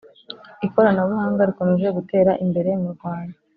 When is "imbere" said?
2.43-2.69